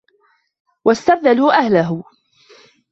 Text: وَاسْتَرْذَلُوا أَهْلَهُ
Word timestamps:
وَاسْتَرْذَلُوا 0.85 1.53
أَهْلَهُ 1.65 2.03